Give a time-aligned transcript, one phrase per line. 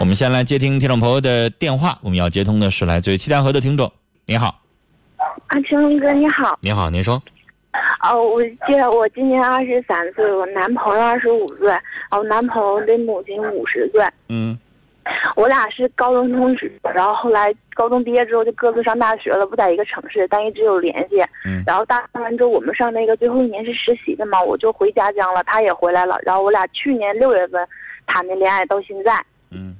[0.00, 3.92] 我们先来接听听众朋友的电话，我们要接通的是来自于七台河的听众，
[4.24, 4.58] 你好，
[5.46, 6.58] 啊，成龙哥你好。
[6.62, 7.22] 你好，您说，
[8.02, 11.70] 哦，我今我今年二十三岁，我男朋友二十五岁，
[12.08, 14.58] 啊，我男朋友的母亲五十岁，嗯。
[15.36, 21.20] 我俩是高中同学，然后后来高中毕业之后就各自上大学了，不在一个城市，但一直有联系。
[21.44, 21.62] 嗯。
[21.66, 26.18] 然后大三完之后，我们上那个最后一年是实习的嘛，我就回家乡了，他也回来了。
[26.22, 27.68] 然后我俩去年六月份
[28.06, 29.22] 谈的恋爱，到现在。
[29.50, 29.76] 嗯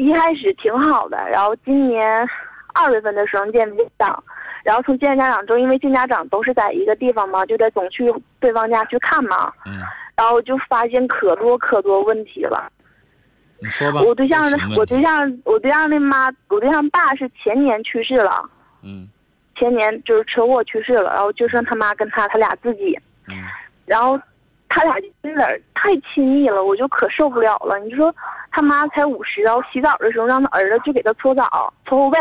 [0.00, 2.26] 一开始挺好的，然后今年
[2.72, 4.24] 二月份的时候见家长，
[4.64, 9.82] 然后从见家长之后，因为见家长都是在一个地方嘛，就得总去对方家去看嘛，嗯，
[10.16, 12.72] 然后就发现可多可多问题了。
[13.60, 18.48] 你说吧，我对象我对象我对象的妈，我对象爸是前年去世了，
[18.82, 19.06] 嗯。
[19.56, 22.98] 前年就是车祸去世了，然后就剩他妈跟他他俩自己，
[23.28, 23.34] 嗯。
[23.84, 24.18] 然后
[24.72, 27.76] 他俩就有点太亲密了，我就可受不了了。
[27.80, 28.14] 你说
[28.52, 32.18] 他妈才五十，然后洗澡的时候让他儿子去给他搓澡、搓后背，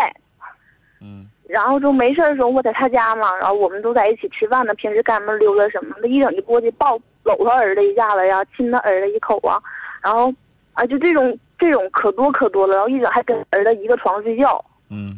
[0.99, 9.61] 嗯然后就没事的时候我在他家嘛，然后我们都在一起吃饭呢，平时干嘛溜达什么的，一整就过去抱搂他儿子一下子呀，亲他儿子一口啊，
[10.01, 10.33] 然后
[10.73, 14.63] 啊就这种这种可多可多了，然后一整还跟儿子一个床睡觉。
[14.89, 15.17] 嗯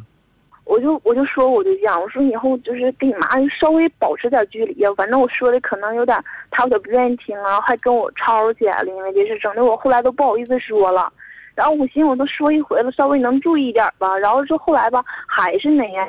[0.64, 6.16] 我就我就说我对象，我说以后就是跟你妈稍微保持点距离，反正我说的可能有点，
[6.50, 11.12] 她有点不愿意听啊，还跟我吵起来了，因为这事整的我后来都不好意思说了。
[11.54, 14.16] 然后我寻思我都说一回了，稍微能注意一点吧。
[14.18, 16.08] 然后就后来吧，还是那样。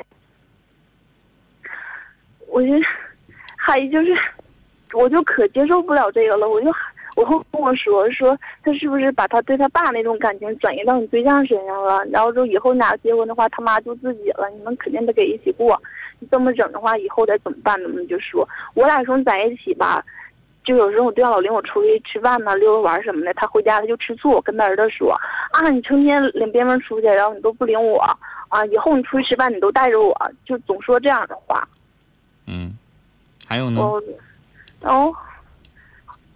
[2.48, 2.68] 我就
[3.56, 4.16] 还就是，
[4.94, 6.48] 我就可接受不了这个了。
[6.48, 6.72] 我就
[7.16, 12.04] 我后跟我说说，他是不是把他对他爸那种感情转移到你对象身上了？
[12.06, 15.80] 然后说以后你俩结婚的话，他妈就自己了，你们肯定得给一起过。
[16.18, 17.80] 你这么整的话，以后得怎么办？
[17.82, 17.88] 呢？
[18.00, 20.04] 你就说我俩说在一起吧。
[20.64, 25.12] 就有时候我对象老领我出去吃饭呢、溜达玩什么的，他回家他就吃醋，跟他儿子说
[25.52, 28.00] 啊，你成天领别人出去，然后你都不领我
[28.48, 31.68] 啊，以后你出去吃饭你都带着我，就总说这样的话。
[32.46, 32.72] 嗯，
[33.46, 33.82] 还有呢？
[33.82, 34.02] 哦，
[34.80, 35.14] 然后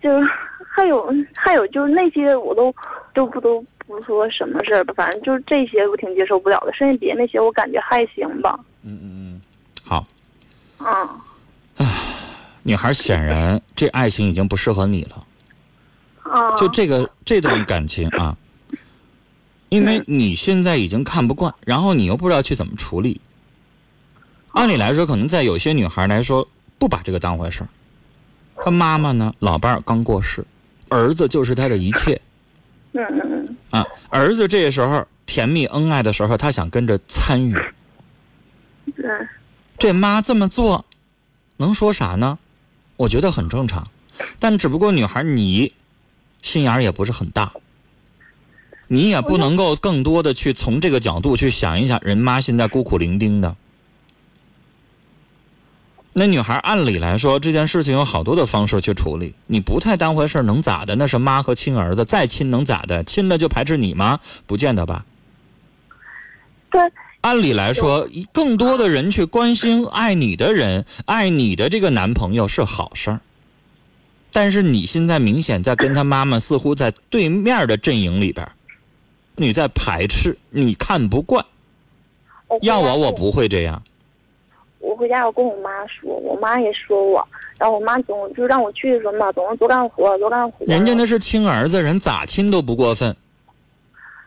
[0.03, 0.31] 就是
[0.79, 2.73] 还有还有就是那些我都
[3.13, 8.57] 都不都不说什么事儿吧，反正就是这些我挺接受不了的，剩下别的那些我感觉还行吧。
[8.83, 9.41] 嗯嗯嗯，
[9.85, 10.07] 好，
[10.79, 11.89] 嗯
[12.63, 15.27] 女孩显然这爱情已经不适合你了。
[16.23, 18.37] 啊，就这个这段感情啊，
[19.71, 23.21] 因为你现在已经看不惯，然后你又不知道去怎么处理。
[24.53, 26.47] 按理来说，可能在有些女孩来说，
[26.79, 27.69] 不把这个当回事儿。
[28.63, 30.45] 她妈妈呢，老伴儿刚过世，
[30.91, 32.21] 儿子就是他的一切
[32.93, 33.85] 嗯嗯啊。
[34.11, 37.55] 儿子这时候甜蜜恩爱的时候，他想跟着参与。
[37.55, 39.29] 嗯嗯
[39.79, 40.85] 这妈这么做，
[41.57, 42.39] 能说啥呢？
[42.97, 43.87] 我觉得很正常，
[44.41, 45.73] 但只不过女孩你
[46.43, 47.53] 心眼儿也不是很大，
[48.89, 53.55] 你也不能够更多的去从这个角度去想一想，人妈现在孤苦伶仃的。
[56.19, 60.97] 那女孩按理来说，这件事情有好多的方式去处理，你不太当回事儿能咋的？
[60.97, 63.05] 那是妈和亲儿子，再亲能咋的？
[63.05, 64.19] 亲了就排斥你吗？
[64.45, 65.07] 不见得吧。
[66.71, 66.81] 对，
[67.21, 73.21] 按理来说，更多的人去关心爱你的人，爱你的这个男朋友是好事儿。
[74.33, 78.53] 但是你现在明显在跟他妈妈似乎在对面的阵营里边儿，
[79.37, 81.45] 你在排斥，你看不惯。
[82.63, 83.81] 要我，我不会这样。
[84.81, 87.27] 我回家我跟我妈说，我妈也说我，
[87.59, 90.65] 然后我妈总就让我去的时候嘛，总是多干活，多干活。
[90.67, 93.15] 人家那是亲儿子，人咋亲都不过分。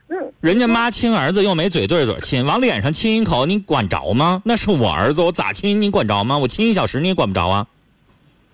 [0.10, 4.42] 嗯，人家妈亲儿子又没嘴对嘴亲，往脸上亲一口，你管着吗？
[4.44, 6.38] 那是我儿子，我咋亲你管着吗？
[6.38, 7.66] 我亲一小时你也管不着啊。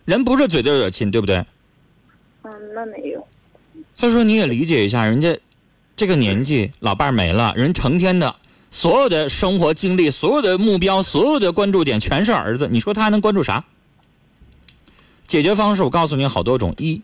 [0.05, 1.43] 人不是嘴对嘴亲，对不对？
[2.43, 3.27] 嗯，那没有。
[3.95, 5.35] 所以说你也理解一下，人家
[5.95, 8.35] 这个年纪老伴儿没了，人成天的
[8.77, 13.63] 所有的生活经历、所有的目标、所有的关注点全是儿子，你说他还能关注啥？
[15.25, 17.01] 解决方式我告诉你好多种：一，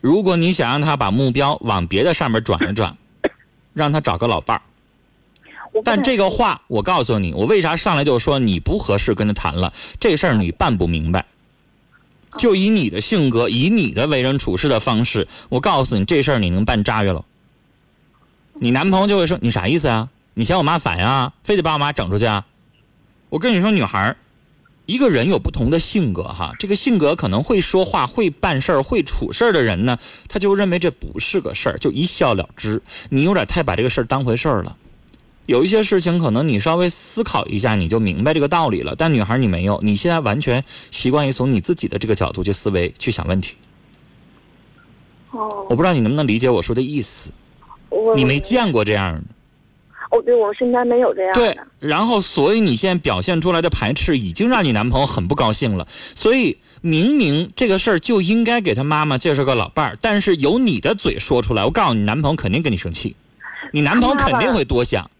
[0.00, 2.96] 如果你想让他把目标往别的上面转一转，
[3.74, 4.62] 让他找个老伴儿。
[5.84, 9.70] 但这个话我告诉你，我为啥上来就说你不合适跟他谈了？
[10.00, 11.26] 这事儿你办不明白。
[12.38, 17.22] 就以你的性格，以你的为人处事的方式，我告诉你，这事儿你能办炸月了。
[18.54, 20.08] 你男朋友就会说：“你啥意思啊？
[20.34, 21.32] 你嫌我妈烦啊？
[21.42, 22.46] 非得把我妈整出去啊？”
[23.30, 24.16] 我跟你说，女孩儿，
[24.86, 29.98] 一个人有不同的性格哈，这个性格可能会说话、会办事儿、会处事儿的人呢，
[30.28, 32.80] 他就认为这不是个事儿，就一笑了之。
[33.10, 34.76] 你有点太把这个事儿当回事儿了。
[35.46, 38.94] 有一些事情可能你稍微思考一下，你就明白这个道理了。
[38.96, 43.56] 但女孩你没有，你现在完全习惯于从你自己的这个角度去思维去想问题。
[45.32, 47.32] 哦我不知道你能不能理解我说的意思。
[47.94, 49.22] 我你没见过这样的。
[50.10, 55.86] 哦，对，我身边没有这样的对。，然后所以你现在表现出来的排斥，已经让你男朋友很不高兴了。
[56.14, 63.16] 所以明明这个事儿就应该给他妈妈介绍个老伴儿，但是由你的嘴说出来，我告诉你，男朋友肯定跟你生气，
[63.72, 65.10] 你男朋友肯定会多想。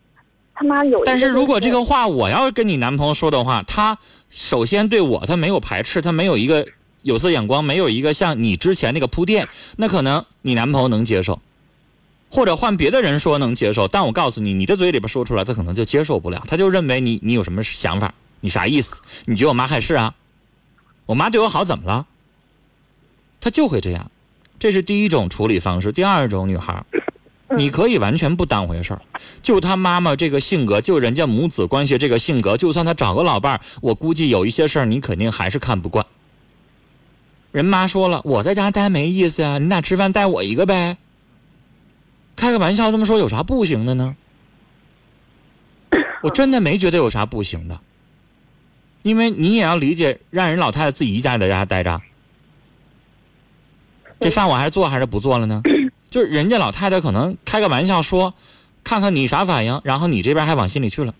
[0.56, 3.98] 他妈有但是如果这个话我要跟你男朋友说的话，他
[4.30, 6.64] 首先对我他没有排斥，他没有一个
[7.02, 11.40] 有色眼光，没有一个像你之前那个铺垫，那可能你男朋友能接受，
[12.34, 13.86] 或者换别的人说能接受。
[13.86, 19.00] 但我告诉你，你的嘴里边说出来，他可能就接受不了，他就认为你你有什么想法，你啥意思？
[19.26, 20.12] 你觉得我妈害事啊？
[21.06, 22.06] 我妈对我好怎么了？
[23.40, 24.10] 他就会这样，
[24.58, 25.92] 这是第一种处理方式。
[25.92, 26.84] 第二种女孩，
[27.56, 29.02] 你可以完全不当回事儿。
[29.40, 36.04] 就他妈妈这个性格，就人家母子关系这个性格，就算他找个老伴儿，我估计有一些事儿你肯定还是看不惯。
[37.52, 40.96] 人妈说了，我在家待没意思啊，你俩吃饭带我一个呗。
[42.36, 44.16] 开个玩笑这么说有啥不行的呢？
[46.22, 47.80] 我真的没觉得有啥不行的，
[49.02, 52.00] 因为你也要理解，让人老太太自己一家在家待着，
[54.20, 55.62] 这饭我还做还是不做了呢？
[56.10, 58.34] 就是人家老太太可能开个玩笑说，
[58.82, 61.14] 看看你啥反应，然后你这边还往心里去了。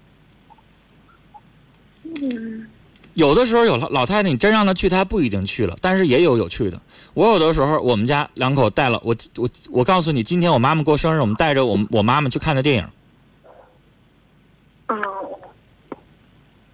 [2.05, 2.67] 嗯
[3.15, 6.81] 有的时候有老老太太，你真让她去，她还不一定去了，但是也有有趣的。
[7.15, 12.89] 我有的时候，我们家两口带了我，我我告诉你，今天我妈妈过生日，我们带着我我妈妈去看的电影，
[14.89, 15.03] 嗯，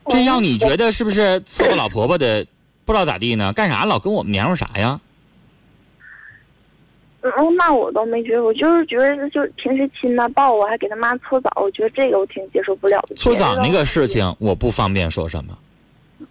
[0.09, 2.47] 这让你觉得是不是伺候老婆婆的？
[2.87, 3.53] 不知道咋地呢？
[3.53, 5.01] 干啥老跟我们黏糊啥呀？
[7.21, 13.15] 嗯，那我倒没觉得，我就是觉得，就平时亲他抱我，还给他妈搓澡，我觉得这个我挺接受不了的。
[13.15, 15.57] 搓澡那个事情，我不方便说什么，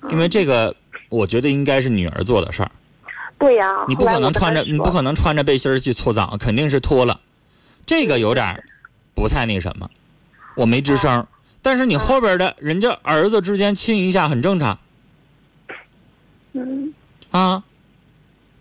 [0.10, 0.76] 因为这个
[1.10, 2.72] 我觉得应该是女儿做的事儿。
[3.38, 5.16] 对呀、你不可能穿着，你不可能。
[5.16, 7.20] 穿着背心儿去搓澡，肯定是脱了，
[7.86, 8.64] 这个有点儿
[9.16, 9.90] 不太那什么，
[10.56, 11.28] 我没吱声儿。
[11.62, 14.80] 但是你后边的人家儿子之间亲一下很正常
[16.54, 16.94] 嗯
[17.32, 17.64] 啊。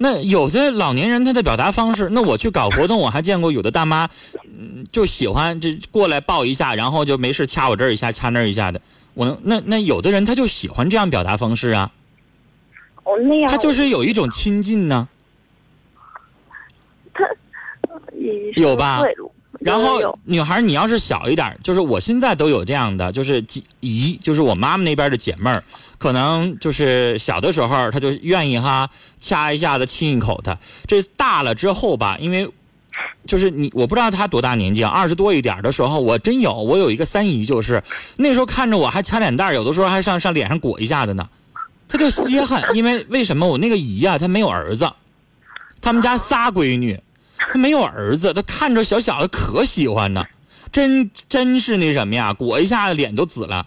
[0.01, 4.09] 那有的老年人他的表达方式，那我去搞活动，我还见过有的大妈，
[4.45, 8.81] 嗯，就喜欢这过来抱一下，然后就没事掐我这儿一下，掐那儿一下的。
[9.15, 11.91] 我能那那有的人他就喜欢这样表达方式啊，
[13.03, 15.09] 哦，那样他就是有一种亲近呢。
[18.15, 19.15] 也是有吧对
[19.69, 23.45] 然后女孩，你要是小一点儿，就是我现在都有这样的，就是
[23.81, 25.63] 姨，就是我妈妈那边的姐妹儿，
[25.99, 28.89] 可能就是小的时候，她就愿意哈
[29.21, 30.59] 掐一下子亲一口的。
[30.87, 32.51] 这大了之后吧，因为
[33.27, 37.83] 就是你，我不知道她多大年纪啊，二十多一点儿的时候，我真有，我有一个三姨，就是
[38.17, 41.29] 那时候看着我还掐脸蛋儿，有的时候还上上脸上裹一下子呢，
[41.89, 44.91] 她就稀罕，因为为什么我那个姨呀、她没有儿子，
[45.81, 46.99] 他们家仨闺女。
[47.51, 50.27] 他没有儿子，他看着小小的可喜欢呢，
[50.71, 53.67] 真真是那什么呀，裹一下脸都紫了。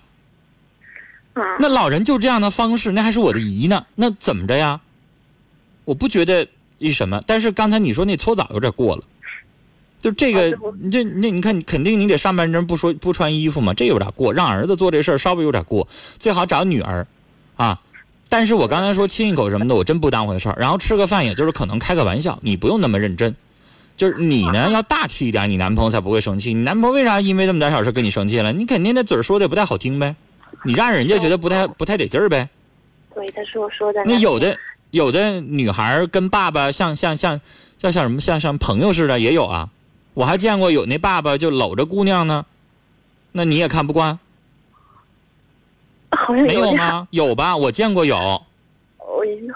[1.33, 4.81] 嗯那老人就这样的方式，那还是我的姨呢，那怎么着呀？
[5.85, 6.47] 我不觉得
[6.77, 9.03] 一什么，但是刚才你说那搓澡有点过了，
[10.01, 15.87] 就这个你这那你看，你肯定你得上半身不说不穿衣服嘛，这有点过，让儿子做这事儿稍微有点过，
[16.19, 17.07] 最好找女儿，
[17.55, 17.79] 啊。
[18.27, 20.55] 但是我刚才说亲一口什么的，我真不当回事儿。
[20.57, 23.35] 然后吃个饭，也就是可能开个玩笑，你不用那么认真。
[23.97, 26.53] 就是你呢，要大气一点，你男朋友才不会生气。
[26.53, 28.51] 你男朋友为啥因为这么点小事跟你生气了？
[28.51, 30.15] 你肯定那嘴说的不太好听呗，
[30.63, 32.49] 你让人家觉得不太不太得劲儿呗。
[33.13, 34.57] 对，他说说的那有的
[34.91, 37.39] 有的女孩跟爸爸像像像
[37.77, 39.69] 像像什么像像朋友似的也有啊，
[40.13, 42.45] 我还见过有那爸爸就搂着姑娘呢，
[43.33, 44.17] 那你也看不惯？
[46.11, 47.07] 好像没有，吗？
[47.11, 47.55] 有吧？
[47.55, 48.41] 我见过有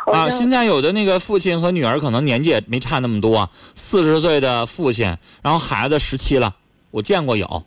[0.06, 0.30] 啊。
[0.30, 6.56] 现在有的那个父亲和女儿可能年纪也没差那么多，四十岁的父亲，然后孩子十七了，
[6.92, 7.64] 我见过有。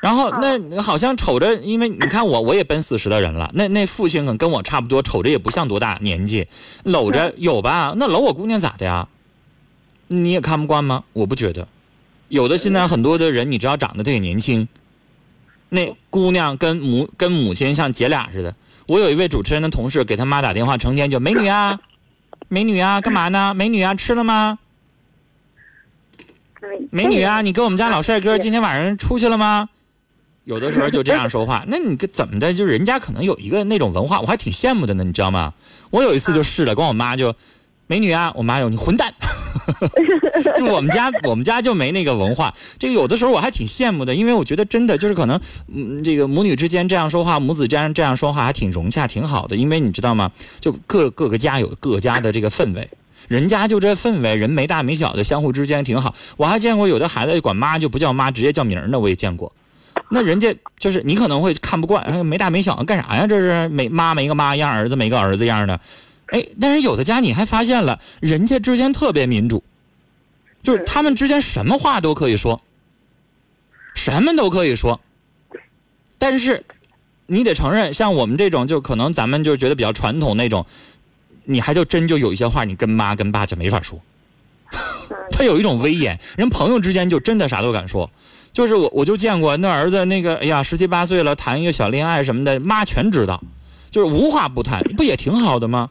[0.00, 6.46] 然后那好像瞅着，因为你看我我也奔四十的人了，那那父亲可跟我差不多，瞅着也不像多大年纪，
[6.84, 7.94] 搂着有吧？
[7.96, 9.08] 那搂我姑娘咋的呀？
[10.06, 11.02] 你也看不惯吗？
[11.12, 11.66] 我不觉得。
[12.28, 14.68] 有的现在很多的人，你知道长得特别年轻，
[15.68, 18.54] 那姑娘跟母跟母亲像姐俩似的。
[18.88, 21.78] 我有一位主持人的同事给他妈打电话，成天就美女啊，
[22.48, 23.52] 美女啊，干嘛呢？
[23.54, 24.58] 美女啊，吃了吗？
[26.62, 29.68] 嗯美女啊，你跟我们家老帅哥今天晚上出去了吗？
[30.44, 32.54] 有的时候就这样说话， 那你个怎么的？
[32.54, 35.52] 就人家可能有一个那种文化，我还挺羡慕的呢，你知道吗？
[35.90, 37.34] 我有一次就试了，跟我妈就，
[37.86, 39.12] 美女啊，我妈有你混蛋，
[40.56, 42.52] 就我们家我们家就没那个文化。
[42.78, 45.40] 这个有的时候我还挺羡慕的，因为我觉得真的就是可能，
[45.74, 49.56] 嗯，这个母女之间这样说话，母子这样这样说话还挺融洽，挺好的。
[49.56, 50.30] 因为你知道吗？
[50.60, 52.88] 就各各个家有各家的这个氛围。
[53.26, 56.14] 人家就这氛围，人没大没小的，相互之间挺好。
[56.38, 59.52] 我还见过有的孩子管妈就不叫妈，直接叫名儿的，我也见过。
[60.10, 63.26] 那人家就是你可能会看不惯，没大没小干啥呀？
[63.26, 65.78] 这是没妈没个妈样，儿子没个儿子样的。
[66.28, 69.62] 哎，但是有的家你还发现了，人家之间特别民主，
[70.62, 72.60] 就是他们之间什么话都可以说，
[73.94, 75.00] 什么都可以说。
[76.18, 76.64] 但是
[77.26, 80.66] 你得承认，像我们这种，就可能咱们就觉得比较传统那种，
[81.44, 84.00] 你还就真就有一些话，你跟妈跟爸就没法说。
[85.30, 88.10] 他有一种威严，人朋友之间就真的啥都敢说。
[88.52, 93.42] 就是我我就见过那儿子那个，哎呀，十七八岁了，谈一个小恋爱什么的，妈全知道，
[93.90, 95.90] 就是无话不谈，不也挺好的吗？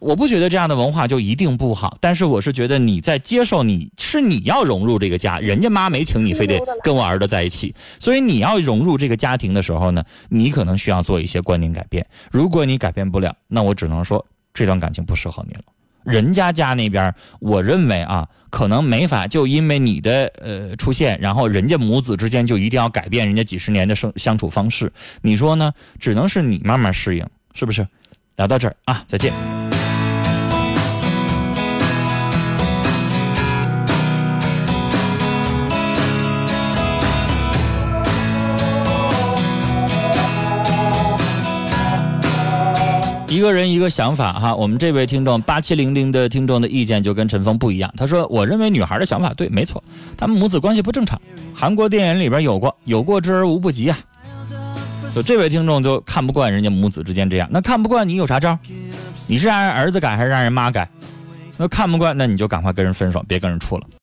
[0.00, 12.04] 我不觉得这样的文化就一定不好，但是我是觉得你在接受你是你要融入这个家，人家妈没请你，非得跟我儿子在一起，所以你要融入这个家庭的时候呢，你可能需要做一些观念改变。
[12.32, 15.60] 如果你改变不了，那我只能说这段感情不适合你了。
[16.02, 24.90] 人家家那边，我认为啊，可能没法就因为你的呃出现，然后人家母子之间就一定要改变人家几十年的生相处方式。
[25.20, 25.70] 你说呢？
[25.98, 27.86] 只能是你慢慢适应，是不是？
[28.36, 29.59] 聊到这儿啊，再见。
[43.30, 47.94] 一个人一个想法哈，我们这位听众八七零零的听众的意见就跟陈峰不一样。
[47.96, 49.80] 他说：“我认为女孩的想法对，没错，
[50.16, 51.20] 他们母子关系不正常。
[51.54, 53.96] 韩国电影里边有过，有过之而无不及啊。”
[55.14, 58.58] 就这位听众就看不惯人家母子之间这样，那看不惯你有啥招？
[59.28, 60.88] 你是让人儿子改还是让人妈改？
[61.56, 63.84] 那看不惯，那你就赶快跟人分手，别跟人处了。